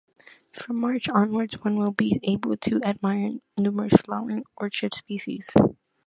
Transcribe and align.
From 0.51 0.77
March 0.77 1.07
onwards, 1.09 1.59
one 1.63 1.77
will 1.77 1.91
be 1.91 2.19
able 2.23 2.57
to 2.57 2.81
admire 2.83 3.33
numerous 3.59 3.93
flowering 4.01 4.45
orchid 4.57 4.95
species. 4.95 5.47